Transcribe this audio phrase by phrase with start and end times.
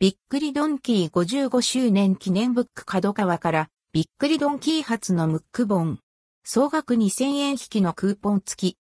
[0.00, 5.98] びっくりドンキー55周年記念ブック角川からびっくりドンキー発のムック本。
[6.44, 8.78] 総額2000円引きのクーポン付き。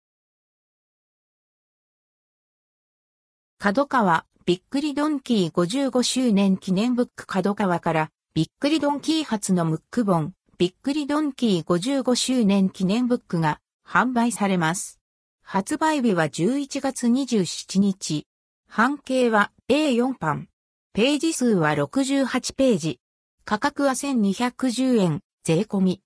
[3.61, 10.35] 角川びっくりドンキー55周年記念ブック角川からびっくりドンキー発のムック本。
[10.59, 14.99] びっくりドンキー55周年記念ブックが販売されます。
[15.45, 18.27] 発売日は11月27日。
[18.67, 20.49] 半径は A4 版。
[20.97, 23.01] ページ数は68ページ。
[23.45, 26.01] 価格は1210円、税込み。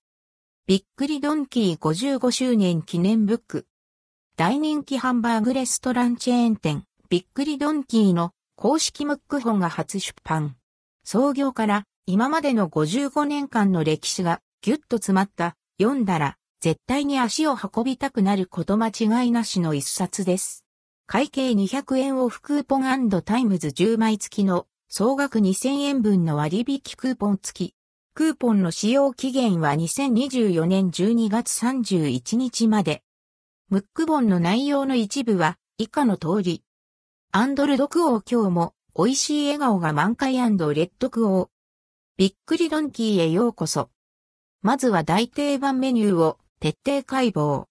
[0.65, 3.67] びっくりドンキー55周年記念ブック。
[4.35, 10.55] 大人気ハンバーグレストランチェーン店、びっくりドンキーの公式ムック本が初出版。
[11.03, 20.65] 創業から今までの55年間の歴史がぎゅっと詰まった読んだら絶対に足を運びたくなること間違いなしの一冊です。
[21.05, 27.75] 会計200円オフクーポンタイムズ10枚付きの総額2000円分の割引クーポン付き。
[28.15, 33.03] クーポンの使用期限は2024年12月31日まで。
[33.69, 36.63] ムック本の内容の一部は以下の通り。
[37.31, 41.49] アンドルドクオー今日も美味しい笑顔が満開レッドクオー。
[42.17, 43.91] びっくりドンキーへようこそ。
[44.63, 47.65] まずは大定番メニューを徹底解剖。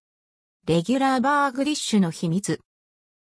[0.68, 2.60] レギュラーバーグリッシュの秘密。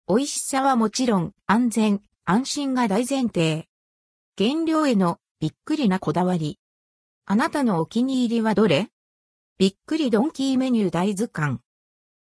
[0.09, 3.69] 美味しさはもちろん安全、安心が大前提。
[4.37, 6.59] 原料へのびっくりなこだわり。
[7.25, 8.89] あなたのお気に入りはどれ？
[9.59, 11.59] びっくりドンキーメニュー大図鑑。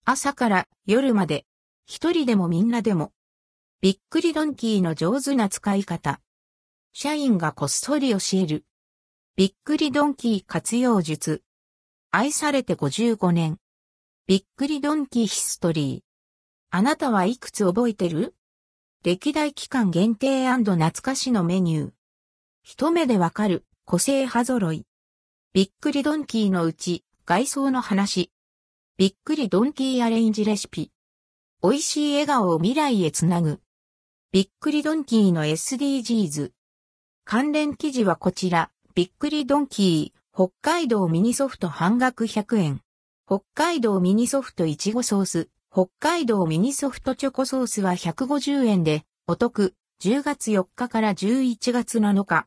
[0.06, 1.46] 朝から夜まで、
[1.86, 3.12] 一人でもみんなでも。
[3.82, 6.22] びっくりドンキーの上手な使い方。
[6.94, 8.64] 社員がこっそり教える。
[9.36, 11.44] びっくりドンキー活用術。
[12.12, 13.58] 愛されて55年。
[14.28, 16.02] びっくりドンキーヒストリー。
[16.70, 18.34] あなたはいくつ覚えてる？
[19.04, 21.97] 歴代期間限定懐かしのメニュー。
[22.70, 24.86] 一目でわかる、個性派揃い。
[25.54, 28.30] びっくりドンキーのうち、外装の話。
[28.98, 30.92] びっくりドンキーアレンジレシピ。
[31.64, 33.62] 美味しい笑顔を未来へつなぐ。
[34.34, 36.52] びっくりドンキーの SDGs。
[37.24, 42.82] 関連記事はこちら、びっくりドンキー、北海道ミニソフト半額100円。
[43.26, 52.46] 北海道ミニソフトいちごソース、北海道ミニソフトチョコソースは150円で、お得、10月4日から11月7日。